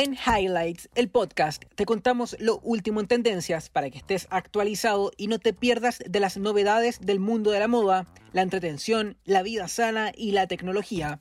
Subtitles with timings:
[0.00, 5.26] En Highlights, el podcast, te contamos lo último en tendencias para que estés actualizado y
[5.26, 9.66] no te pierdas de las novedades del mundo de la moda, la entretención, la vida
[9.66, 11.18] sana y la tecnología.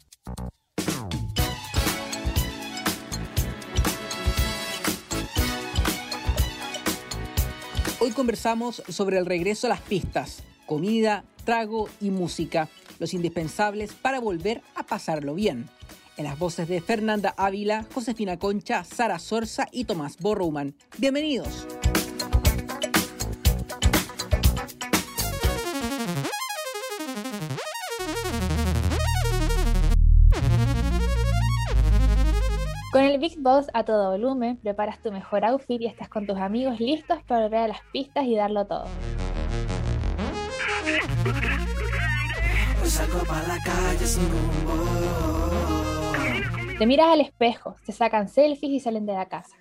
[7.99, 12.69] Hoy conversamos sobre el regreso a las pistas, comida, trago y música,
[12.99, 15.67] los indispensables para volver a pasarlo bien
[16.17, 20.75] en las voces de Fernanda Ávila, Josefina Concha, Sara Sorza y Tomás Borruman.
[20.97, 21.67] Bienvenidos.
[32.91, 36.37] Con el Big Boss a todo volumen, preparas tu mejor outfit y estás con tus
[36.37, 38.85] amigos listos para volver a las pistas y darlo todo.
[43.47, 44.27] la calle sin
[46.77, 49.57] te miras al espejo, se sacan selfies y salen de la casa.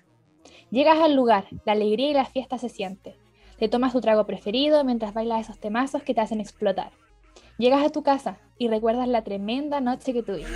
[0.69, 3.15] Llegas al lugar, la alegría y la fiesta se siente.
[3.57, 6.91] Te tomas tu trago preferido mientras bailas esos temazos que te hacen explotar.
[7.57, 10.53] Llegas a tu casa y recuerdas la tremenda noche que tuviste.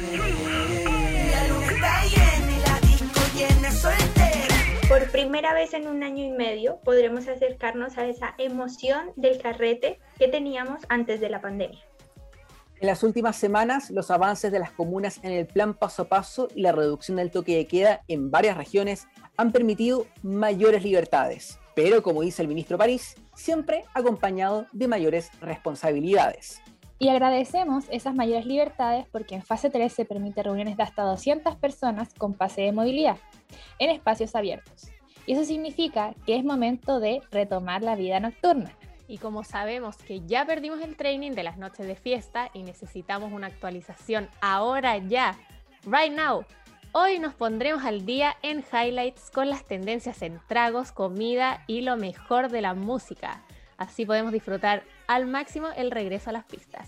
[4.88, 10.00] Por primera vez en un año y medio podremos acercarnos a esa emoción del carrete
[10.20, 11.80] que teníamos antes de la pandemia.
[12.82, 16.48] En las últimas semanas, los avances de las comunas en el plan paso a paso
[16.56, 22.02] y la reducción del toque de queda en varias regiones han permitido mayores libertades, pero
[22.02, 26.60] como dice el ministro París, siempre acompañado de mayores responsabilidades.
[26.98, 31.58] Y agradecemos esas mayores libertades porque en fase 3 se permite reuniones de hasta 200
[31.58, 33.18] personas con pase de movilidad
[33.78, 34.88] en espacios abiertos.
[35.28, 38.76] Y eso significa que es momento de retomar la vida nocturna.
[39.12, 43.34] Y como sabemos que ya perdimos el training de las noches de fiesta y necesitamos
[43.34, 45.38] una actualización ahora ya,
[45.84, 46.46] right now,
[46.94, 51.98] hoy nos pondremos al día en highlights con las tendencias en tragos, comida y lo
[51.98, 53.44] mejor de la música.
[53.76, 56.88] Así podemos disfrutar al máximo el regreso a las pistas.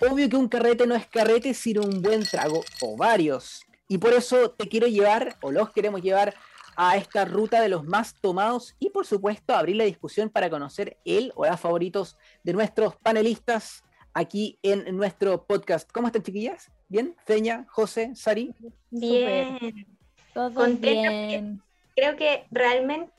[0.00, 3.64] Obvio que un carrete no es carrete sin un buen trago o varios.
[3.92, 6.34] Y por eso te quiero llevar, o los queremos llevar,
[6.76, 10.96] a esta ruta de los más tomados y por supuesto abrir la discusión para conocer
[11.04, 15.92] el o las favoritos de nuestros panelistas aquí en nuestro podcast.
[15.92, 16.72] ¿Cómo están chiquillas?
[16.88, 17.14] ¿Bien?
[17.26, 18.54] Feña, José, Sari.
[18.88, 19.86] Bien.
[20.32, 21.60] Todo bien.
[21.94, 23.12] Creo que realmente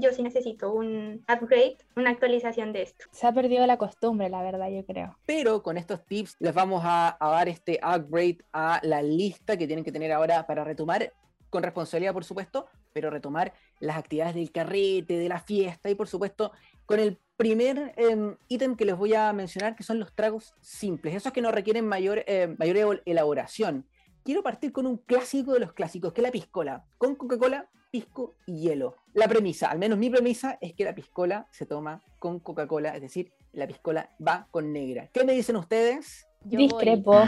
[0.00, 3.06] yo sí necesito un upgrade, una actualización de esto.
[3.10, 5.16] Se ha perdido la costumbre, la verdad, yo creo.
[5.26, 9.84] Pero con estos tips les vamos a, dar este upgrade a la lista que tienen
[9.84, 11.12] que tener ahora para retomar,
[11.50, 16.08] con responsabilidad por supuesto, pero retomar las actividades del carrete, de la fiesta y por
[16.08, 16.52] supuesto
[16.84, 21.14] con el primer em, ítem que les voy a mencionar, que son los tragos simples,
[21.14, 23.86] esos que no requieren mayor, eh, mayor elaboración.
[24.24, 28.34] Quiero partir con un clásico de los clásicos, que es la piscola, con Coca-Cola, pisco
[28.46, 28.96] y hielo.
[29.14, 33.02] La premisa, al menos mi premisa, es que la piscola se toma con Coca-Cola, es
[33.02, 35.08] decir, la piscola va con negra.
[35.12, 36.26] ¿Qué me dicen ustedes?
[36.42, 37.22] Discrepo.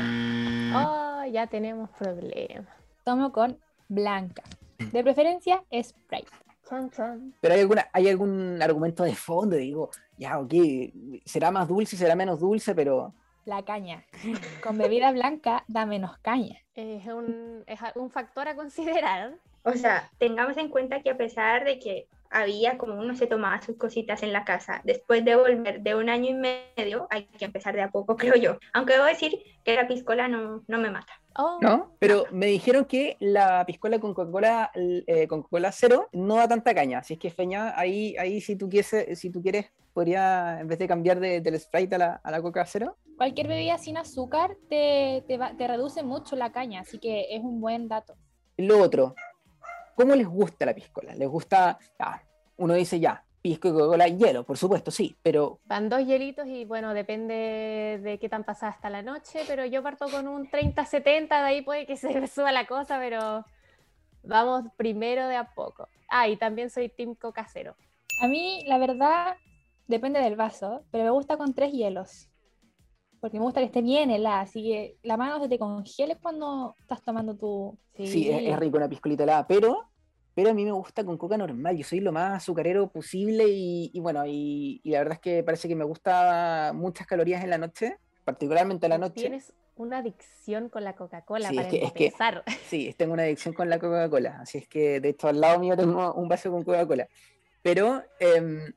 [0.75, 2.69] Oh, ya tenemos problemas.
[3.04, 4.43] Tomo con blanca.
[4.93, 6.31] De preferencia, Sprite.
[7.41, 10.54] Pero hay, alguna, hay algún argumento de fondo, digo, ya, ok,
[11.25, 13.12] será más dulce, será menos dulce, pero...
[13.44, 14.04] La caña.
[14.62, 16.59] Con bebida blanca da menos caña.
[16.75, 19.34] Es un, es un factor a considerar.
[19.62, 23.60] O sea, tengamos en cuenta que a pesar de que había como uno se tomaba
[23.60, 26.34] sus cositas en la casa, después de volver de un año y
[26.76, 28.59] medio, hay que empezar de a poco, creo yo.
[28.72, 31.12] Aunque debo decir que la piscola no, no me mata.
[31.37, 31.59] Oh.
[31.60, 31.97] ¿No?
[31.99, 36.75] Pero me dijeron que la piscola con Coca-Cola eh, con Coca-Cola cero no da tanta
[36.75, 37.00] caña.
[37.00, 40.78] Así es que Feña, ahí, ahí si tú quieres, si tú quieres, podría, en vez
[40.78, 42.97] de cambiar de, del Sprite a la, a la Coca cero.
[43.16, 47.60] Cualquier bebida sin azúcar te, te, te reduce mucho la caña, así que es un
[47.60, 48.15] buen dato.
[48.56, 49.15] Lo otro,
[50.00, 51.15] ¿Cómo les gusta la piscola?
[51.15, 51.78] ¿Les gusta?
[51.99, 52.22] Ah,
[52.56, 55.61] uno dice ya, pisco y Coca-Cola, hielo, por supuesto, sí, pero...
[55.66, 59.82] Van dos hielitos y bueno, depende de qué tan pasada está la noche, pero yo
[59.82, 63.44] parto con un 30-70, de ahí puede que se suba la cosa, pero
[64.23, 65.87] vamos primero de a poco.
[66.08, 67.76] Ah, y también soy Team Coca Cero.
[68.23, 69.37] A mí, la verdad,
[69.87, 72.31] depende del vaso, pero me gusta con tres hielos.
[73.20, 76.75] Porque me gusta que esté bien helada, así que la mano se te congele cuando
[76.81, 77.79] estás tomando tu...
[77.94, 79.89] Sí, es, rico una piscolita helada, pero
[80.40, 83.92] pero a mí me gusta con coca normal, yo soy lo más azucarero posible y,
[84.00, 87.98] bueno, y, la verdad es que parece que me gusta muchas calorías en la noche,
[88.25, 89.20] particularmente en la noche.
[89.20, 92.42] Tienes una adicción con la Coca-Cola para empezar.
[92.69, 95.76] sí, tengo una adicción con la Coca-Cola, así es que de hecho al lado mío
[95.76, 97.06] tengo un vaso con Coca-Cola.
[97.60, 98.72] Pero em,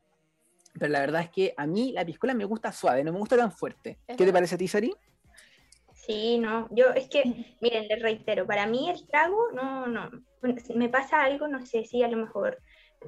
[0.77, 3.37] pero la verdad es que a mí la piscola me gusta suave, no me gusta
[3.37, 3.91] tan fuerte.
[3.91, 4.33] Es ¿Qué te verdad.
[4.33, 4.93] parece a ti, Sari?
[6.05, 7.23] Sí, no, yo es que,
[7.61, 10.09] miren, les reitero, para mí el trago, no, no,
[10.75, 12.59] me pasa algo, no sé si a lo mejor,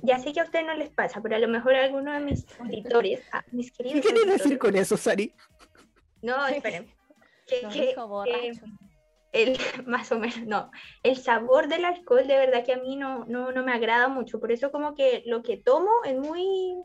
[0.02, 2.22] ya sé que a ustedes no les pasa, pero a lo mejor a alguno de
[2.22, 5.34] mis auditores, a mis ¿Qué queridos quieres decir con eso, Sari?
[6.22, 6.90] no, esperen,
[7.48, 8.54] que, Nos que,
[9.34, 10.72] el, más o menos, no,
[11.04, 14.40] el sabor del alcohol de verdad que a mí no, no, no me agrada mucho,
[14.40, 16.82] por eso como que lo que tomo es muy,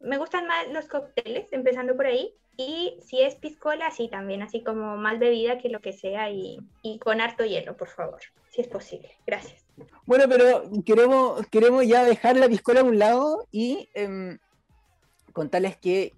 [0.00, 4.64] me gustan más los cócteles, empezando por ahí, y si es piscola, sí, también, así
[4.64, 8.18] como más bebida que lo que sea, y, y con harto hielo, por favor,
[8.50, 9.64] si es posible, gracias.
[10.06, 14.38] Bueno, pero queremos, queremos ya dejar la piscola a un lado y em,
[15.32, 16.14] contarles que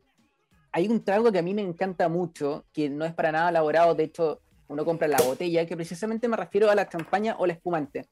[0.72, 3.94] hay un trago que a mí me encanta mucho, que no es para nada elaborado,
[3.94, 7.52] de hecho uno compra la botella, que precisamente me refiero a la champaña o la
[7.52, 8.08] espumante.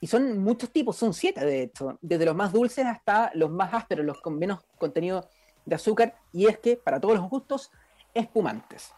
[0.00, 3.72] Y son muchos tipos, son siete de hecho, desde los más dulces hasta los más
[3.72, 5.28] ásperos, los con menos contenido
[5.64, 7.70] de azúcar, y es que para todos los gustos,
[8.14, 8.92] espumantes.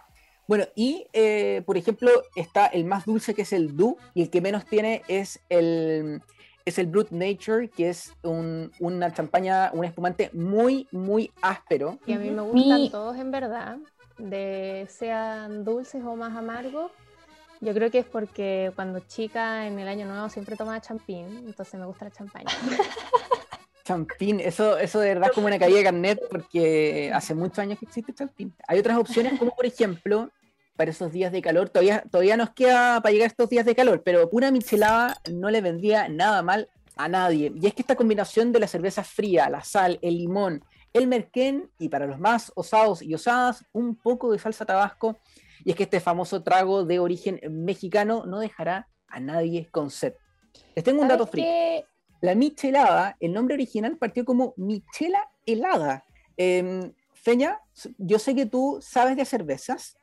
[0.46, 4.30] Bueno, y eh, por ejemplo, está el más dulce que es el Du, y el
[4.30, 6.20] que menos tiene es el,
[6.66, 11.98] es el Brut Nature, que es un- una champaña, un espumante muy, muy áspero.
[12.06, 13.78] Y a mí me gustan Mi- todos en verdad,
[14.18, 16.92] de sean dulces o más amargos.
[17.60, 21.80] Yo creo que es porque cuando chica en el año nuevo siempre tomaba champín, entonces
[21.80, 22.46] me gusta la champaña.
[23.84, 27.78] Champín, eso, eso de verdad es como una caída de carnet porque hace muchos años
[27.78, 28.54] que existe champín.
[28.66, 30.30] Hay otras opciones como por ejemplo,
[30.74, 33.74] para esos días de calor, todavía, todavía nos queda para llegar a estos días de
[33.74, 37.52] calor, pero pura michelada no le vendría nada mal a nadie.
[37.54, 40.64] Y es que esta combinación de la cerveza fría, la sal, el limón,
[40.94, 45.18] el merquén y para los más osados y osadas, un poco de salsa tabasco.
[45.64, 50.14] Y es que este famoso trago de origen mexicano no dejará a nadie con sed.
[50.74, 51.84] Les tengo un dato ¿Sabes frío.
[52.24, 56.04] La michelada, el nombre original partió como michela helada.
[56.38, 57.60] Em, Feña,
[57.98, 59.98] yo sé que tú sabes de cervezas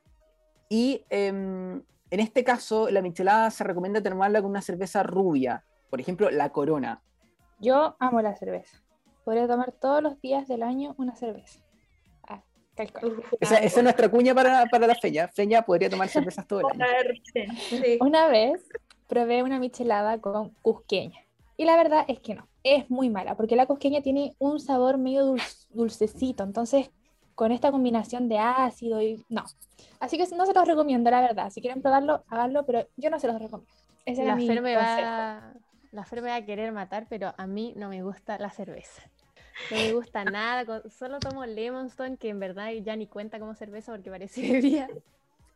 [0.69, 1.81] y em,
[2.11, 6.51] en este caso la michelada se recomienda tomarla con una cerveza rubia, por ejemplo la
[6.51, 7.01] Corona.
[7.59, 8.83] Yo amo la cerveza.
[9.25, 11.59] Podría tomar todos los días del año una cerveza.
[12.29, 12.43] Ah,
[13.39, 15.27] Esa, esa es nuestra cuña para, para la Feña.
[15.27, 16.85] Feña podría tomar cervezas todo el año.
[17.67, 17.97] Sí.
[17.99, 18.61] Una vez
[19.07, 21.19] probé una michelada con cusqueña.
[21.61, 24.97] Y la verdad es que no, es muy mala, porque la cusqueña tiene un sabor
[24.97, 26.43] medio dul- dulcecito.
[26.43, 26.89] Entonces,
[27.35, 29.23] con esta combinación de ácido y.
[29.29, 29.43] No.
[29.99, 31.51] Así que no se los recomiendo, la verdad.
[31.51, 33.71] Si quieren probarlo, háganlo, pero yo no se los recomiendo.
[34.07, 35.53] Ese La Fer, me va,
[35.91, 39.03] la Fer me va a querer matar, pero a mí no me gusta la cerveza.
[39.69, 43.91] No me gusta nada, solo tomo Lemonstone, que en verdad ya ni cuenta como cerveza
[43.91, 44.87] porque parece bebida.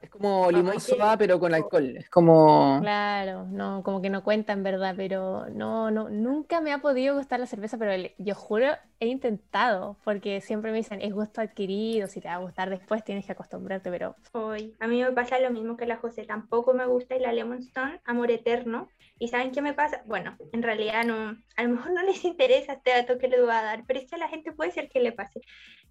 [0.01, 1.97] Es como limón qué soda, pero con alcohol.
[1.97, 2.79] Es como.
[2.81, 7.15] Claro, no, como que no cuenta en verdad, pero no, no, nunca me ha podido
[7.15, 8.67] gustar la cerveza, pero yo juro,
[8.99, 13.03] he intentado, porque siempre me dicen, es gusto adquirido, si te va a gustar después
[13.03, 14.75] tienes que acostumbrarte, pero Hoy.
[14.79, 17.59] A mí me pasa lo mismo que la José, tampoco me gusta y la Lemon
[17.59, 18.87] Stone, amor eterno.
[19.17, 20.01] ¿Y saben qué me pasa?
[20.05, 23.49] Bueno, en realidad no, a lo mejor no les interesa este dato que les voy
[23.49, 25.41] a dar, pero es que a la gente puede ser que le pase.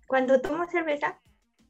[0.06, 1.18] Cuando tomo cerveza,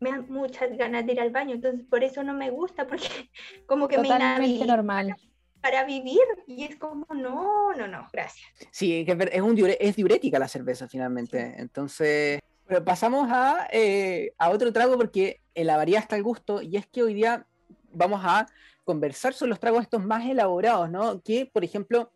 [0.05, 3.31] me dan muchas ganas de ir al baño, entonces por eso no me gusta, porque
[3.67, 5.17] como que me Totalmente inhabilita normal.
[5.61, 8.47] para vivir y es como, no, no, no, gracias.
[8.71, 11.55] Sí, es, un diure- es diurética la cerveza finalmente.
[11.59, 16.61] Entonces, pero pasamos a, eh, a otro trago porque en la variedad está el gusto
[16.62, 17.47] y es que hoy día
[17.93, 18.47] vamos a
[18.85, 21.23] conversar sobre los tragos estos más elaborados, ¿no?
[21.23, 22.11] Que, por ejemplo,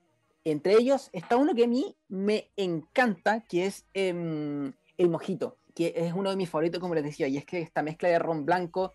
[0.45, 5.93] entre ellos está uno que a mí me encanta, que es em, el mojito, que
[5.95, 8.45] es uno de mis favoritos, como les decía, y es que esta mezcla de ron
[8.45, 8.95] blanco,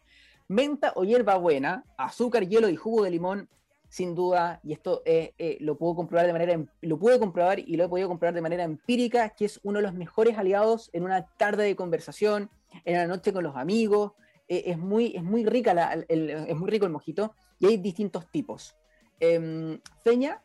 [0.49, 3.47] menta o hierbabuena, azúcar, hielo y jugo de limón,
[3.87, 7.77] sin duda, y esto eh, eh, lo puedo comprobar de manera, em- lo comprobar y
[7.77, 11.05] lo he podido comprobar de manera empírica, que es uno de los mejores aliados en
[11.05, 12.49] una tarde de conversación,
[12.83, 14.11] en la noche con los amigos.
[14.49, 15.71] eh, es, muy, es muy rica
[16.09, 18.75] el, es muy rico el mojito y hay distintos tipos.
[19.21, 20.43] Em, Feña,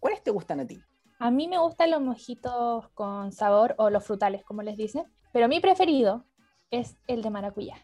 [0.00, 0.82] ¿cuáles te gustan a ti?
[1.20, 5.48] A mí me gustan los mojitos con sabor o los frutales, como les dicen, pero
[5.48, 6.24] mi preferido
[6.70, 7.76] es el de maracuyá.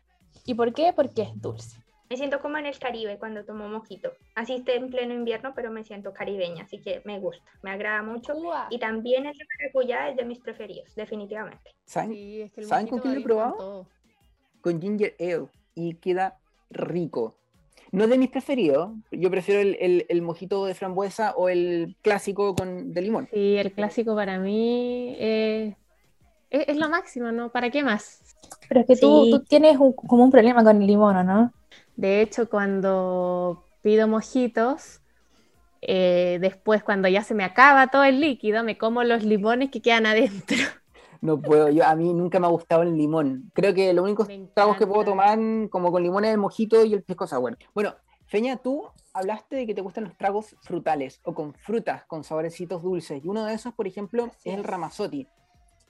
[0.44, 0.92] ¿Y por qué?
[0.94, 1.78] Porque es dulce.
[2.08, 4.12] Me siento como en el Caribe cuando tomo mojito.
[4.36, 8.02] Así esté en pleno invierno, pero me siento caribeña, así que me gusta, me agrada
[8.04, 8.32] mucho.
[8.70, 11.74] Y también el de maracuyá es de mis preferidos, definitivamente.
[11.84, 12.12] ¿Saben?
[12.12, 13.56] sí, es que el ¿Saben con quién lo he probado?
[13.56, 13.86] todo.
[14.60, 16.38] Con ginger ale y queda
[16.70, 17.34] rico.
[17.90, 21.96] No es de mis preferidos, yo prefiero el, el- el mojito de frambuesa o el
[22.02, 23.28] clásico con, de limón.
[23.32, 25.76] Sí, el clásico para mí eh,
[26.60, 27.50] es, es lo máximo, ¿no?
[27.52, 28.20] ¿Para qué más?
[28.68, 29.30] Pero es que tú, Sí.
[29.30, 31.52] tú tienes un- como un problema con el limón, ¿o no?
[31.96, 35.00] De hecho, cuando pido mojitos,
[35.82, 39.82] eh, después cuando ya se me acaba todo el líquido, me como los limones que
[39.82, 40.56] quedan adentro.
[41.20, 43.50] No puedo, yo a mí nunca me ha gustado el limón.
[43.54, 45.38] Creo que los únicos Me tragos que puedo tomar
[45.70, 47.56] como con limón es el mojito y el pisco sour.
[47.75, 47.94] Bueno,
[48.26, 48.82] Feña, tú
[49.14, 53.25] hablaste de que te gustan los tragos frutales o con frutas, con saborecitos dulces.
[53.25, 54.64] Y uno de esos, por ejemplo, Así es el.
[54.64, 55.26] Ramazotti,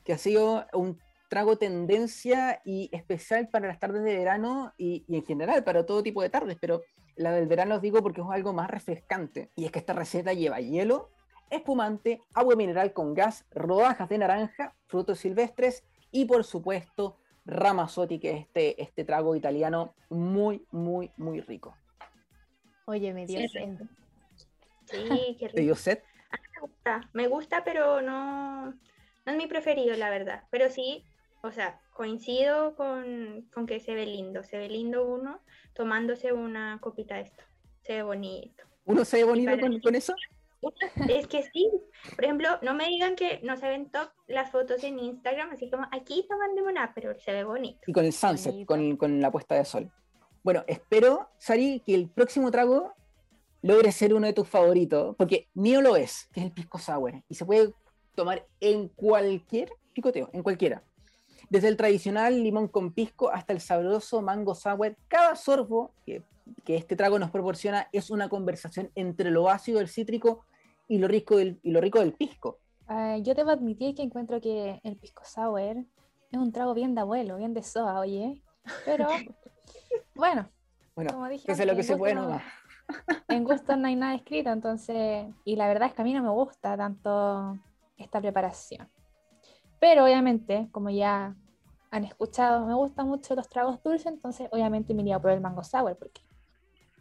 [0.06, 0.98] que ha sido un
[1.28, 6.02] trago tendencia y especial para las tardes de verano y, y en general para todo
[6.02, 6.82] tipo de tardes, pero
[7.16, 9.50] la del verano os digo porque es algo más refrescante.
[9.56, 11.10] Y es que esta receta lleva hielo,
[11.50, 18.30] espumante, agua mineral con gas, rodajas de naranja, frutos silvestres y por supuesto Ramazotti, que
[18.30, 21.75] es este, este trago italiano muy, muy, muy rico.
[22.86, 23.78] Oye, me dio Sí, sed.
[24.84, 25.60] Sí, qué ¿Te rico.
[25.60, 25.98] dio sed?
[26.30, 28.75] Me gusta, me gusta, pero no,
[29.26, 30.45] no es mi preferido, la verdad.
[30.50, 31.04] Pero sí,
[31.42, 34.45] o sea, coincido con, con que se ve lindo.
[34.45, 35.40] Se ve lindo uno
[35.75, 37.42] tomándose una copita de esto.
[37.83, 38.64] Se ve bonito.
[38.85, 40.14] ¿Uno se ve bonito con, con eso?
[41.09, 41.71] Es que sí,
[42.16, 45.71] por ejemplo, no me digan que no se ven top las fotos en Instagram, así
[45.71, 47.78] como aquí tomando una, pero se ve bonito.
[47.87, 48.66] Y con el sunset, Bonito.
[48.66, 49.92] con, con la puesta de sol.
[50.42, 52.95] Bueno, espero, Sari, que el próximo trago
[53.62, 57.23] logre ser uno de tus favoritos, porque mío lo es, que es el pisco sour,
[57.28, 57.73] y se puede
[58.16, 60.82] tomar en cualquier picoteo, en cualquiera.
[61.49, 66.25] Desde el tradicional limón con pisco hasta el sabroso mango sour, cada sorbo que,
[66.64, 70.44] que este trago nos proporciona es una conversación entre lo ácido del cítrico
[70.88, 72.58] y lo rico del, y lo rico del pisco.
[72.88, 75.76] Ah, yo debo admitir que encuentro que el pisco sour
[76.32, 78.42] es un trago bien de abuelo, bien de soa, oye.
[78.85, 79.06] Pero
[80.14, 80.49] bueno,
[80.96, 82.42] Bueno, como dije, que lo que se puede no- nomás.
[83.28, 86.23] en gusto no hay nada escrito, entonces, y la verdad es que a mí no
[86.23, 87.58] me gusta tanto
[87.97, 88.88] esta preparación.
[89.81, 91.35] Pero obviamente, como ya
[91.91, 95.62] han escuchado, me gustan mucho los tragos dulces, entonces obviamente me iría por el mango
[95.62, 96.23] sour, porque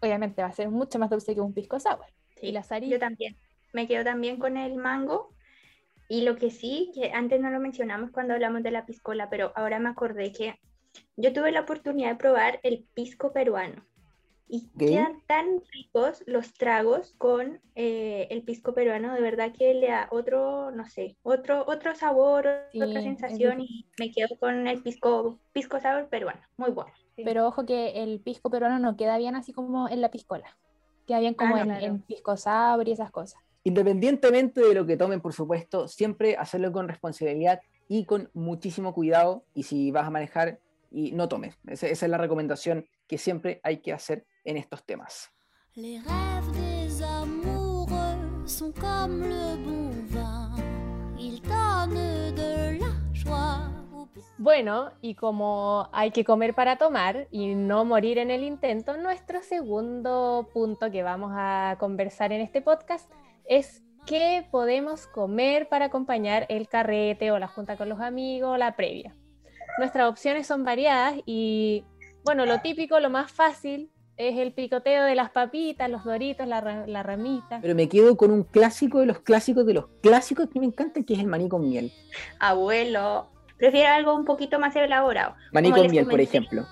[0.01, 2.05] obviamente va a ser mucho más dulce que un pisco sour.
[2.35, 2.63] Sí, ¿Y la?
[2.79, 3.37] Yo también.
[3.73, 5.33] Me quedo también con el mango.
[6.07, 9.51] Y lo que sí, que antes no lo mencionamos cuando hablamos de la piscola, pero
[9.55, 10.59] ahora me acordé que
[11.17, 13.83] yo tuve la oportunidad de probar el pisco peruano.
[14.47, 19.87] Y quedan tan ricos los tragos con eh, el pisco peruano, de verdad que le
[19.87, 24.67] da otro, no sé, otro, otro sabor, Sí, otra es sensación y me quedo con
[24.67, 26.91] el pisco, pisco sour peruano, muy bueno.
[27.15, 27.23] Sí.
[27.25, 30.55] Pero ojo que el pisco peruano no queda bien así como en la piscola.
[31.07, 31.85] Queda bien como no, en, claro.
[31.85, 33.41] en pisco sour y esas cosas.
[33.63, 39.43] Independientemente de lo que tomen, por supuesto, siempre hacerlo con responsabilidad y con muchísimo cuidado.
[39.55, 40.59] Y si vas a manejar,
[40.91, 41.57] y no tomes.
[41.65, 45.31] Esa, esa es la recomendación que siempre hay que hacer en estos temas.
[45.75, 50.51] Les rêves des amoureux sont comme le bon vin.
[51.19, 53.75] Ils donnent de la joie
[54.37, 59.41] Bueno, y como hay que comer para tomar y no morir en el intento, nuestro
[59.41, 63.09] segundo punto que vamos a conversar en este podcast
[63.45, 68.57] es qué podemos comer para acompañar el carrete o la junta con los amigos o
[68.57, 69.15] la previa.
[69.77, 71.83] Nuestras opciones son variadas y,
[72.23, 76.61] bueno, lo típico, lo más fácil es el picoteo de las papitas, los doritos, la,
[76.61, 77.59] ra- la ramita.
[77.61, 81.03] Pero me quedo con un clásico de los clásicos de los clásicos que me encanta,
[81.03, 81.91] que es el maní con miel.
[82.39, 85.35] Abuelo, prefiero algo un poquito más elaborado.
[85.51, 86.65] Maní con miel, por ejemplo.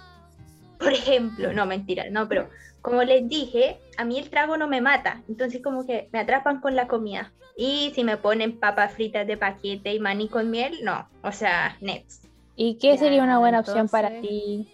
[0.80, 2.50] Por ejemplo, no, mentira, no, pero
[2.82, 6.60] como les dije, a mí el trago no me mata, entonces como que me atrapan
[6.60, 7.32] con la comida.
[7.56, 11.78] Y si me ponen papas fritas de paquete y maní con miel, no, o sea,
[11.82, 12.26] next.
[12.56, 14.68] ¿Y qué sería una buena opción para ti?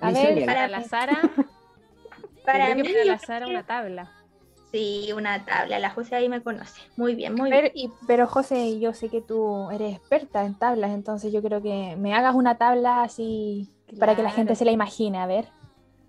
[0.00, 0.44] A ver.
[0.46, 0.82] Para la.
[0.82, 1.20] Sara,
[2.52, 4.12] Para mí, que para una tabla.
[4.72, 6.80] sí, una tabla, la José ahí me conoce.
[6.96, 7.72] Muy bien, muy Pero, bien.
[7.74, 11.96] y- pero José, yo sé que tú eres experta en tablas, entonces yo creo que
[11.96, 15.46] me hagas una tabla así para que la gente se la imagine, a ver.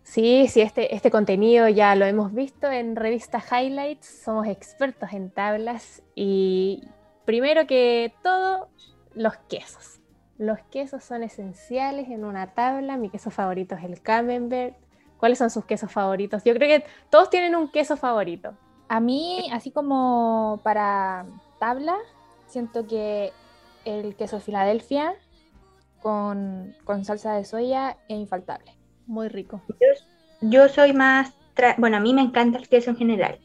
[0.04, 5.30] Sí, sí, este, este contenido ya lo hemos visto en revista Highlights, somos expertos en
[5.30, 6.82] tablas y
[7.26, 8.70] primero que todo,
[9.14, 10.00] los quesos.
[10.40, 14.76] Los quesos son esenciales en una tabla, mi queso favorito es el camembert.
[15.20, 16.44] ¿Cuáles son sus quesos favoritos?
[16.44, 18.54] Yo creo que todos tienen un queso favorito.
[18.88, 21.26] A mí, así como para
[21.60, 21.96] tabla,
[22.48, 23.32] siento que
[23.86, 25.14] el queso Filadelfia
[26.02, 28.74] con, con salsa de soya es infaltable.
[29.06, 29.62] Muy rico.
[30.42, 33.40] Yo soy más, tra- bueno, a mí me encanta el queso en general,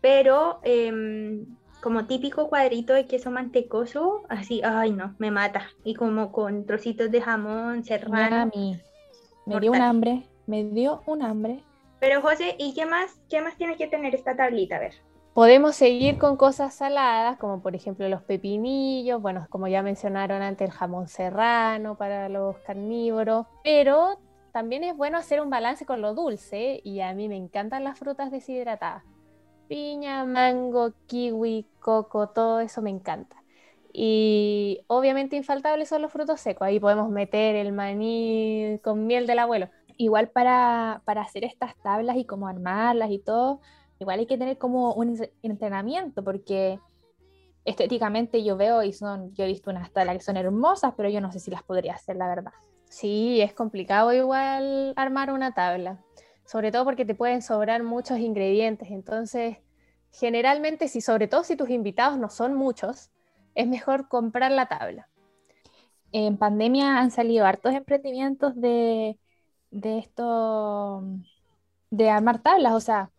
[0.00, 1.46] pero em,
[1.82, 5.68] como típico cuadrito de queso mantecoso, así, ay no, me mata.
[5.84, 8.50] Y como con trocitos de jamón serrano.
[8.54, 8.80] Yummy.
[9.46, 11.62] Me dio un hambre, me dio un hambre.
[12.00, 14.76] Pero José, ¿y qué más, qué más tiene que tener esta tablita?
[14.76, 14.94] A ver.
[15.34, 20.68] Podemos seguir con cosas saladas, como por ejemplo los pepinillos, bueno, como ya mencionaron antes,
[20.68, 24.18] el jamón serrano para los carnívoros, pero
[24.50, 27.98] también es bueno hacer un balance con lo dulce y a mí me encantan las
[27.98, 29.04] frutas deshidratadas.
[29.68, 33.36] Piña, mango, kiwi, coco, todo eso me encanta.
[33.92, 36.66] Y obviamente infaltables son los frutos secos.
[36.66, 39.68] Ahí podemos meter el maní con miel del abuelo.
[39.98, 43.60] Igual para, para hacer estas tablas y como armarlas y todo,
[44.00, 46.80] igual hay que tener como un en- entrenamiento porque
[47.64, 51.20] estéticamente yo veo y son, yo he visto unas tablas que son hermosas, pero yo
[51.20, 52.52] no sé si las podría hacer, la verdad.
[52.88, 56.02] Sí, es complicado igual armar una tabla,
[56.44, 58.90] sobre todo porque te pueden sobrar muchos ingredientes.
[58.90, 59.58] Entonces,
[60.12, 63.10] generalmente, si sobre todo si tus invitados no son muchos,
[63.54, 65.08] es mejor comprar la tabla.
[66.12, 69.18] En pandemia han salido hartos emprendimientos de,
[69.70, 71.02] de esto,
[71.90, 73.10] de armar tablas, o sea,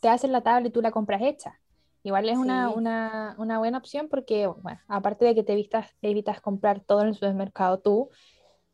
[0.00, 1.58] te hacen la tabla y tú la compras hecha.
[2.02, 2.74] Igual es una, Sí.
[2.76, 7.08] una, una buena opción porque, bueno, aparte de que te evitas, evitas comprar todo en
[7.08, 8.10] el supermercado tú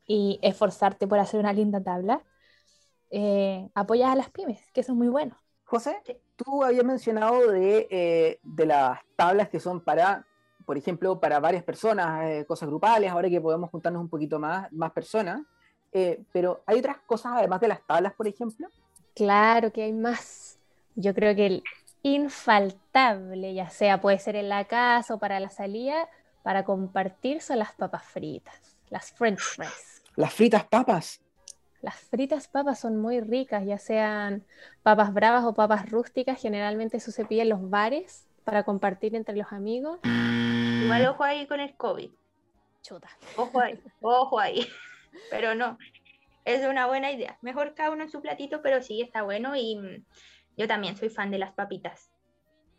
[0.06, 2.22] y esforzarte por hacer una linda tabla,
[3.10, 5.36] eh, apoyas a las pymes, que eso es muy bueno.
[5.64, 5.98] José,
[6.36, 10.26] tú habías mencionado de, eh, de las tablas que son para,
[10.64, 14.72] por ejemplo, para varias personas, eh, cosas grupales, ahora que podemos juntarnos un poquito más,
[14.72, 15.42] más personas,
[15.92, 18.68] eh, pero hay otras cosas además de las tablas, por ejemplo.
[19.14, 20.58] Claro que hay más.
[20.94, 21.62] Yo creo que el
[22.02, 26.08] infaltable, ya sea puede ser en la casa o para la salida,
[26.42, 30.02] para compartir son las papas fritas, las french fries.
[30.16, 31.20] Las fritas papas.
[31.80, 34.44] Las fritas papas son muy ricas, ya sean
[34.82, 39.36] papas bravas o papas rústicas, generalmente eso se pide en los bares para compartir entre
[39.36, 40.00] los amigos.
[40.04, 42.10] Igual ojo ahí con el COVID.
[42.82, 43.08] Chuta.
[43.36, 44.66] Ojo ahí, ojo ahí.
[45.30, 45.78] Pero no,
[46.44, 47.38] es una buena idea.
[47.42, 50.04] Mejor cada uno en su platito, pero sí está bueno y mm,
[50.56, 52.10] yo también soy fan de las papitas.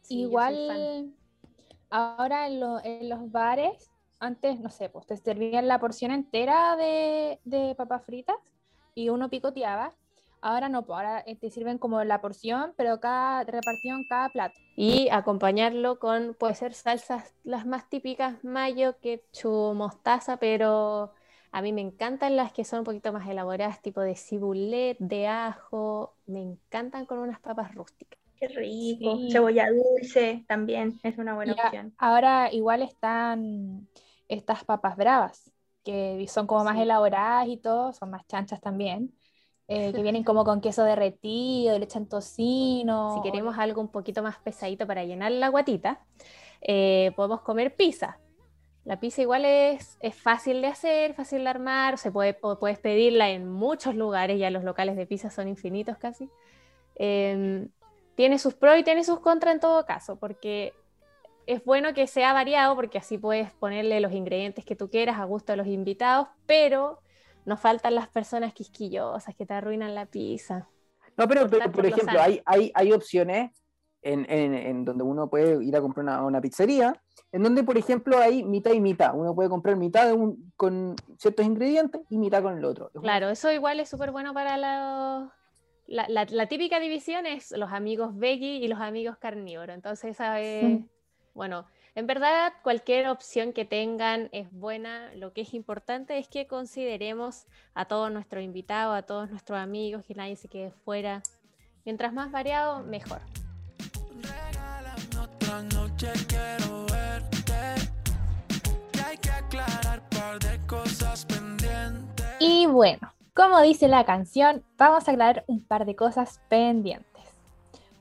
[0.01, 0.21] Sí.
[0.21, 1.13] Igual,
[1.89, 6.75] ahora en, lo- en los bares, antes, no sé, pues te servían la porción entera
[6.75, 8.35] de, de papas fritas
[8.95, 9.93] y uno picoteaba.
[10.41, 14.29] Ahora no, pues ahora eh, te sirven como la porción, pero cada repartido en cada
[14.29, 14.55] plato.
[14.77, 21.11] Y acompañarlo con, puede ser salsas las más típicas, mayo, ketchup, mostaza, pero
[21.51, 25.27] a mí me encantan las que son un poquito más elaboradas, tipo de cibulet, de
[25.27, 28.19] ajo, me encantan con unas papas rústicas.
[28.39, 29.17] Qué rico.
[29.17, 29.31] Sí.
[29.31, 31.93] Cebolla dulce también es una buena opción.
[31.97, 33.87] ahora igual están
[34.27, 35.51] estas papas bravas,
[35.83, 39.13] que son como más elaboradas y todo, son más chanchas también,
[39.67, 43.15] eh, que vienen como con queso derretido, le echan tocino.
[43.15, 46.05] Si queremos algo un poquito más pesadito para llenar la guatita,
[46.61, 48.19] eh, podemos comer pizza.
[48.85, 53.29] La pizza igual es, es fácil de hacer, fácil de armar, se puede, puedes pedirla
[53.29, 56.29] en muchos lugares, ya los locales de pizza son infinitos casi.
[56.95, 57.69] Em,
[58.15, 60.73] tiene sus pros y tiene sus contras en todo caso, porque
[61.45, 65.25] es bueno que sea variado, porque así puedes ponerle los ingredientes que tú quieras a
[65.25, 66.99] gusto de los invitados, pero
[67.45, 70.69] nos faltan las personas quisquillosas que te arruinan la pizza.
[71.17, 73.51] No, pero, pero, por por lo ejemplo, hay, hay, hay opciones
[74.01, 76.93] en, en- en donde uno puede ir a comprar una, una pizzería,
[77.31, 79.11] en donde, por ejemplo, hay mitad y mitad.
[79.13, 82.89] Uno puede comprar mitad de un- con ciertos ingredientes y mitad con el otro.
[83.01, 85.29] Claro, eso igual es súper bueno para los...
[85.87, 89.75] La, la- la típica división es los amigos veggie y los amigos carnívoros.
[89.75, 90.79] Entonces, esa es...
[91.35, 95.13] Bueno, en verdad cualquier opción que tengan es buena.
[95.15, 100.03] Lo que es importante es que consideremos a todos nuestros invitados, a todos nuestros amigos,
[100.05, 101.21] que nadie se quede fuera.
[101.85, 103.19] Mientras más variado, mejor.
[112.39, 117.05] Y bueno, como dice la canción, vamos a aclarar un par de cosas pendientes.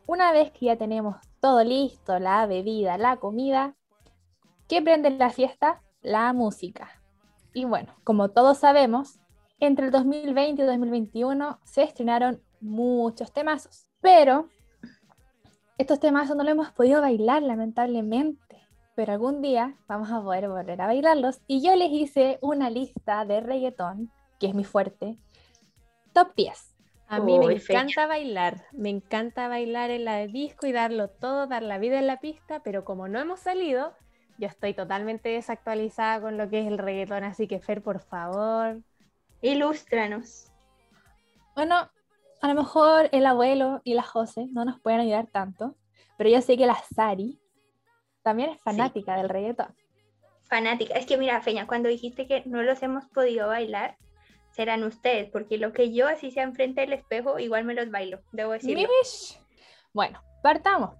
[0.06, 3.74] Una vez que ya tenemos todo listo, la bebida, la comida,
[4.68, 5.82] ¿qué prende la fiesta?
[6.00, 7.02] La música.
[7.52, 9.18] Y bueno, como todos sabemos,
[9.60, 14.48] entre el 2020 y 2021 se estrenaron muchos temazos, pero
[15.78, 20.80] estos temazos no los hemos podido bailar lamentablemente, pero algún día vamos a poder volver
[20.80, 24.10] a bailarlos y yo les hice una lista de reggaetón,
[24.40, 25.16] que es mi fuerte,
[26.12, 26.74] top 10.
[27.06, 31.62] A mí me encanta bailar, me encanta bailar en la disco y darlo todo, dar
[31.62, 33.94] la vida en la pista, pero como no hemos salido,
[34.36, 38.82] yo estoy totalmente desactualizada con lo que es el reggaetón, así que Fer, por favor.
[39.40, 40.52] Ilústranos.
[41.54, 41.88] Bueno,
[42.40, 45.76] a lo mejor el abuelo y la José no nos pueden ayudar tanto,
[46.16, 47.40] pero yo sé que la Sari
[48.22, 49.74] también es fanática del reggaetón.
[50.44, 50.94] Fanática.
[50.94, 53.96] Es que mira, Feña, cuando dijiste que no los hemos podido bailar,
[54.50, 58.20] serán ustedes, porque lo que yo así sea enfrente del espejo, igual me los bailo,
[58.32, 58.88] debo decirlo.
[58.88, 59.38] Mish.
[59.92, 60.96] Bueno, partamos.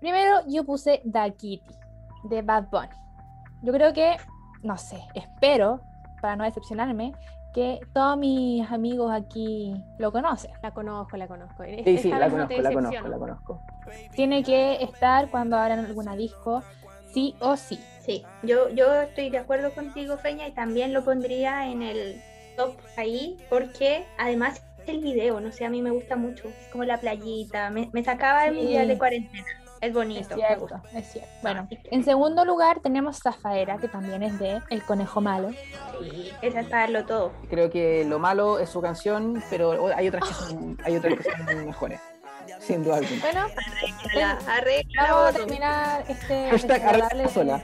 [0.00, 1.74] Primero yo puse Da Kitty
[2.24, 2.94] de Bad Bunny.
[3.62, 4.16] Yo creo que,
[4.62, 5.80] no sé, espero,
[6.20, 7.12] para no decepcionarme,
[7.58, 10.52] que todos mis amigos aquí lo conocen.
[10.62, 11.64] La conozco, la conozco.
[11.64, 13.62] Sí, Esta sí, la conozco, la conozco, la conozco.
[14.14, 16.62] Tiene que estar cuando abran alguna disco,
[17.12, 17.80] sí o sí.
[18.00, 22.22] Sí, yo, yo estoy de acuerdo contigo, Feña, y también lo pondría en el
[22.56, 26.48] top ahí, porque además el video, no sé, a mí me gusta mucho.
[26.48, 29.48] Es como la playita, me, me sacaba de mi día de cuarentena.
[29.80, 30.36] Es Es bonito.
[30.36, 31.30] me cierto, es cierto.
[31.42, 35.50] Bueno, en segundo lugar tenemos Zafaera, que también es de El Conejo Malo.
[36.00, 37.32] Sí, esa es para darlo todo.
[37.48, 41.22] Creo que lo malo es su canción, pero hay otras que son, hay otras que
[41.24, 42.00] son mejores.
[42.60, 43.20] Sin duda alguna.
[43.20, 43.46] Bueno,
[44.14, 47.62] La, arregla vamos a terminar este Hashtag arregla sola.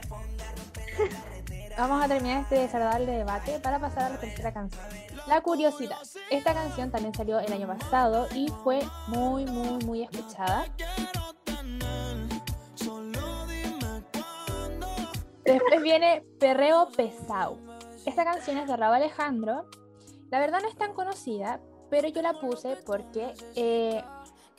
[1.77, 4.81] Vamos a terminar este desagradable debate para pasar a la tercera canción.
[5.27, 5.97] La curiosidad.
[6.31, 10.65] Esta canción también salió el año pasado y fue muy, muy, muy escuchada.
[15.45, 17.59] Después viene Perreo Pesau.
[18.03, 19.69] Esta canción es de Raúl Alejandro.
[20.31, 21.59] La verdad no es tan conocida,
[21.91, 24.03] pero yo la puse porque, eh,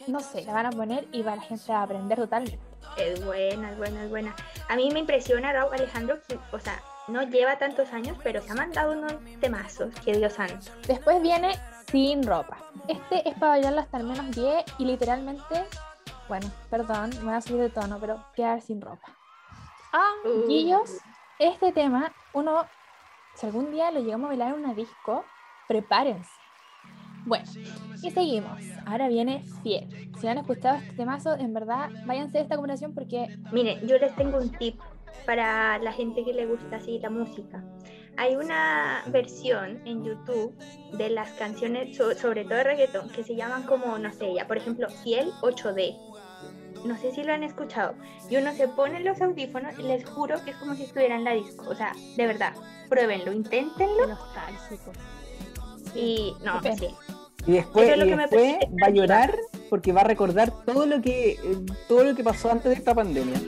[0.07, 2.61] no sé, la van a poner y va la gente a aprender totalmente.
[2.97, 4.37] Es buena, es buena, es buena.
[4.69, 8.53] A mí me impresiona Raúl Alejandro, que, o sea, no lleva tantos años, pero se
[8.53, 10.71] ha mandado unos temazos, que Dios santo.
[10.87, 11.59] Después viene
[11.91, 12.59] Sin Ropa.
[12.87, 15.65] Este es para bailarlo hasta al menos 10 y literalmente,
[16.29, 19.17] bueno, perdón, me voy a subir de tono, pero quedar sin ropa.
[19.99, 20.47] Ah, Uh.
[20.47, 20.99] Guillos,
[21.39, 22.67] este tema, uno,
[23.35, 25.25] si algún día lo llegamos a bailar en una disco,
[25.69, 26.31] prepárense.
[27.25, 27.45] Bueno,
[28.03, 28.61] y seguimos.
[28.85, 29.89] Ahora viene Fiel.
[30.21, 33.97] Si no han escuchado este temazo, en verdad, váyanse de esta conversación porque Miren, yo
[33.99, 34.79] les tengo un tip
[35.25, 37.65] para la gente que le gusta así la música.
[38.19, 40.55] Hay una versión en YouTube
[40.99, 44.47] de las canciones, so- sobre todo de reggaetón, que se llaman como, no sé, ya
[44.47, 45.97] por ejemplo, Fiel 8D.
[46.85, 47.95] No sé si lo han escuchado.
[48.29, 51.25] Y uno se pone los audífonos y les juro que es como si estuviera en
[51.25, 51.65] la disco.
[51.69, 52.53] O sea, de verdad,
[52.89, 54.07] pruébenlo, inténtenlo.
[54.07, 54.93] Nostálgico.
[55.95, 56.89] Y no, sí.
[57.47, 59.39] Y después, es y después va a llorar
[59.71, 61.39] porque va a recordar todo lo que eh,
[61.87, 63.39] todo lo que pasó antes de esta pandemia.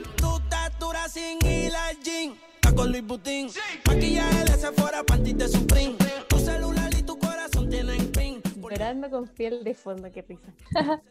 [8.79, 10.53] Llorando con piel de fondo, qué risa.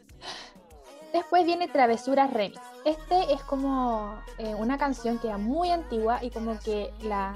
[1.12, 2.60] Después viene Travesuras Remix.
[2.84, 7.34] Este es como eh, una canción que era muy antigua y como que la,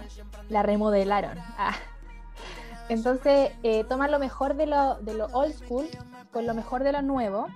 [0.48, 1.38] la remodelaron.
[1.56, 1.74] Ah.
[2.88, 5.88] Entonces eh, toman lo mejor de lo, de lo old school
[6.32, 7.46] con lo mejor de lo nuevo.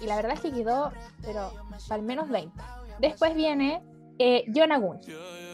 [0.00, 1.52] Y la verdad es que quedó, pero
[1.90, 2.52] al menos 20.
[2.98, 3.82] Después viene
[4.18, 5.00] eh, Yonagun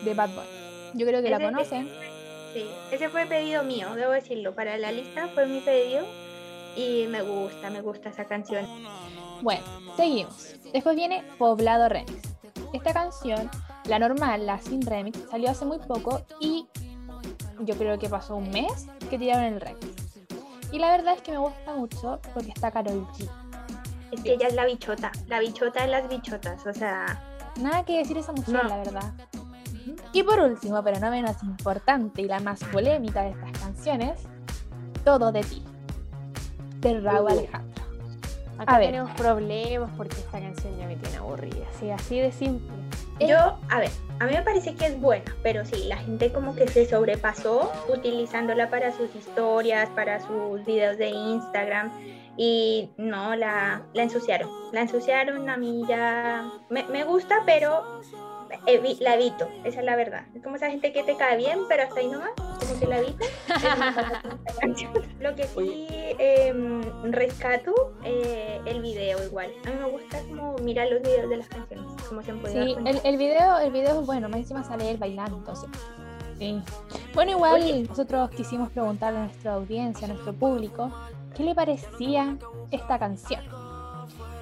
[0.04, 0.48] de Bad Bunny.
[0.94, 1.88] Yo creo que la conocen.
[2.54, 4.54] Sí, ese fue pedido mío, debo decirlo.
[4.54, 6.04] Para la lista fue mi pedido
[6.76, 8.66] y me gusta, me gusta esa canción.
[9.42, 9.62] Bueno,
[9.96, 10.54] seguimos.
[10.72, 12.34] Después viene Poblado Remix.
[12.72, 13.50] Esta canción,
[13.86, 16.66] la normal, la sin remix, salió hace muy poco y
[17.60, 19.86] yo creo que pasó un mes que tiraron el remix.
[20.70, 23.28] Y la verdad es que me gusta mucho porque está Karol G.
[24.12, 27.22] Es que ella es la bichota, la bichota de las bichotas, o sea,
[27.60, 28.68] Nada que decir esa mujer, No.
[28.68, 29.12] la verdad.
[30.12, 34.20] Y por último, pero no menos importante y la más polémica de estas canciones,
[35.04, 35.64] Todo de ti,
[36.80, 37.67] de Raúl Alejandro.
[38.58, 38.88] Acá A ver.
[38.88, 41.66] tenemos problemas porque esta canción ya me tiene aburrida.
[41.74, 42.68] Así, así de simple.
[43.20, 43.28] Eh.
[43.28, 43.90] yo, a ver,
[44.20, 47.72] a mí me parece que es buena, pero sí, la gente como que se sobrepasó
[47.88, 51.90] utilizándola para sus historias, para sus videos de Instagram
[52.36, 58.00] y no, la, la ensuciaron, la ensuciaron, a mí ya me, me gusta, pero
[58.66, 60.26] evi- la evito, esa es la verdad.
[60.34, 63.02] Es como esa gente que te cae bien, pero hasta ahí nomás, como que la
[64.60, 64.92] canción.
[65.20, 65.86] Lo que sí
[66.18, 66.82] em,
[67.12, 69.50] rescato, eh, el video igual.
[69.66, 72.64] A mí me gusta como mirar los videos de las canciones, como se han podido
[72.64, 75.68] Sí, el, el video, el video es bueno, más encima sale él bailando, entonces.
[76.38, 76.62] Sí.
[77.14, 77.84] Bueno, igual Oye.
[77.88, 80.90] nosotros quisimos preguntarle a nuestra audiencia, a nuestro público,
[81.36, 82.36] ¿qué le parecía
[82.70, 83.40] esta canción?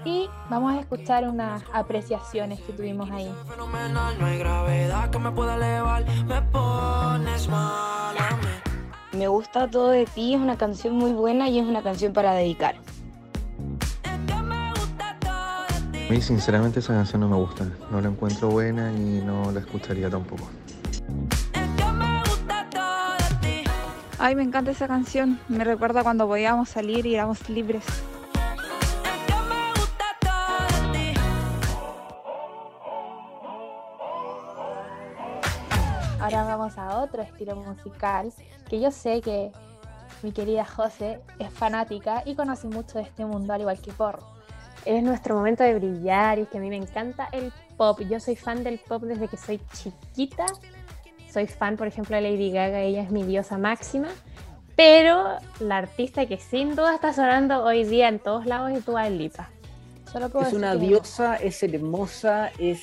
[0.06, 3.28] Y vamos a escuchar unas apreciaciones que tuvimos ahí.
[9.12, 12.34] Me gusta todo de ti, es una canción muy buena y es una canción para
[12.34, 12.76] dedicar.
[14.04, 16.06] Es que me gusta todo de ti.
[16.08, 19.58] A mí sinceramente esa canción no me gusta, no la encuentro buena y no la
[19.58, 20.48] escucharía tampoco.
[21.52, 23.70] Es que me gusta todo de ti.
[24.20, 25.40] Ay, me encanta esa canción.
[25.48, 27.84] Me recuerda cuando podíamos salir y éramos libres.
[37.06, 38.32] Otro estilo musical
[38.68, 39.52] que yo sé que
[40.22, 44.26] mi querida José es fanática y conoce mucho de este mundo, al igual que Porro.
[44.84, 48.00] Es nuestro momento de brillar y es que a mí me encanta el pop.
[48.08, 50.46] Yo soy fan del pop desde que soy chiquita.
[51.32, 54.08] Soy fan, por ejemplo, de Lady Gaga, ella es mi diosa máxima.
[54.76, 59.08] Pero la artista que sin duda está sonando hoy día en todos lados es Dua
[59.08, 59.48] Lipa.
[60.12, 62.82] Solo puedo Es decir una que diosa, es hermosa, es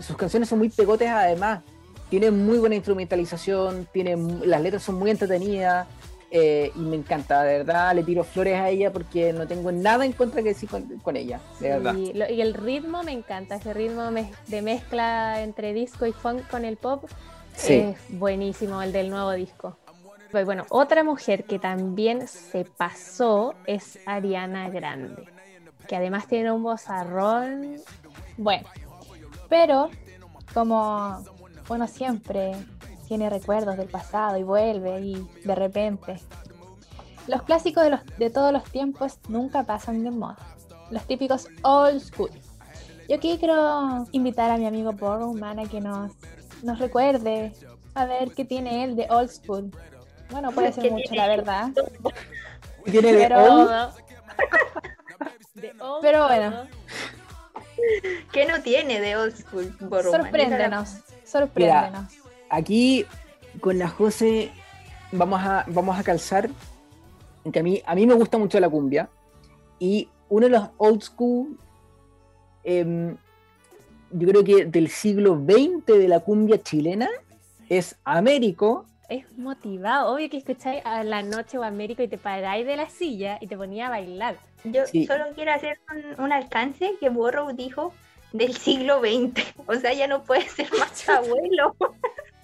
[0.00, 1.62] sus canciones son muy pegotes además.
[2.10, 4.16] Tiene muy buena instrumentalización, tiene,
[4.46, 5.86] las letras son muy entretenidas
[6.30, 7.94] eh, y me encanta, de verdad.
[7.94, 11.16] Le tiro flores a ella porque no tengo nada en contra que decir con, con
[11.16, 11.94] ella, de verdad.
[11.96, 14.02] Y, lo- y el ritmo me encanta, ese ritmo
[14.46, 17.04] de mezcla entre disco y funk con el pop
[17.56, 17.72] Sí.
[17.74, 19.78] es buenísimo, el del nuevo disco.
[20.30, 25.24] Pues bueno, otra mujer que también se pasó es Ariana Grande,
[25.88, 27.76] que además tiene un vozarrón.
[28.36, 28.68] Bueno,
[29.48, 29.88] pero
[30.52, 31.24] como
[31.68, 32.52] uno siempre
[33.08, 36.16] tiene recuerdos del pasado y vuelve y de repente.
[37.26, 40.36] Los clásicos de, los, de todos los tiempos nunca pasan de moda.
[40.90, 42.30] Los típicos old school.
[43.08, 46.12] Yo aquí quiero invitar a mi amigo Borrowman a que nos,
[46.62, 47.52] nos recuerde
[47.94, 49.70] a ver qué tiene él de old school.
[50.30, 51.70] Bueno, puede ser ¿Qué mucho, tiene la verdad.
[52.84, 53.92] Tiene de Pero- old, Todo.
[55.54, 56.64] De old Pero bueno.
[58.32, 59.74] ¿Qué no tiene de old school?
[59.80, 60.22] Borroman?
[60.22, 60.96] Sorpréndenos,
[61.26, 62.12] sorpréndenos.
[62.50, 63.04] aquí
[63.60, 64.50] con la José
[65.12, 66.48] vamos a, vamos a calzar
[67.52, 69.08] que a mí, a mí me gusta mucho la cumbia
[69.78, 71.58] y uno de los old school
[72.64, 73.16] em,
[74.10, 77.08] yo creo que del siglo XX de la cumbia chilena
[77.68, 80.14] es Américo Es motivado.
[80.14, 83.46] Obvio que escucháis a la noche o Américo y te paráis de la silla y
[83.46, 84.36] te ponía a bailar.
[84.64, 85.06] Yo Sí.
[85.06, 85.78] solo quiero hacer
[86.18, 87.92] un, un alcance que Borrow dijo
[88.36, 89.42] del siglo XX.
[89.66, 91.74] O sea, ya no puede ser más abuelo.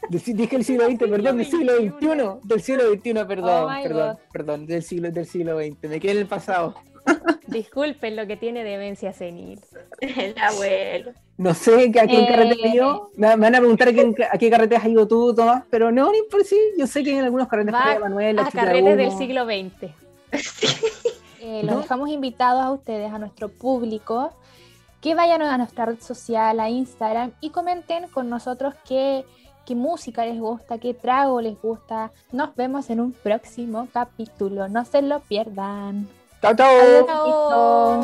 [0.09, 4.19] Dije el siglo XX, perdón, del siglo XXI, del siglo XXI, perdón, Oh perdón, God.
[4.33, 6.75] perdón, del siglo, del siglo XX, me quedé en el pasado.
[7.47, 9.61] Disculpen lo que tiene demencia senil.
[10.01, 11.13] El abuelo.
[11.39, 12.27] No sé a qué Eh.
[12.29, 15.07] carrete has ido, me, me van a preguntar a, quién- a qué carrete has ido
[15.09, 18.39] tú, Tomás, pero no, ni por sí, yo sé que en algunos carretes fue Manuel,
[18.39, 19.93] A de carretes del siglo XX.
[21.45, 21.81] Eh, los ¿No?
[21.81, 24.33] dejamos invitados a ustedes, a nuestro público,
[25.03, 29.27] que vayan a nuestra red social, a Instagram, y comenten con nosotros qué,
[29.67, 32.13] qué música les gusta, qué trago les gusta.
[32.31, 34.69] Nos vemos en un próximo capítulo.
[34.69, 36.09] No se lo pierdan.
[36.41, 38.03] Chao, chao.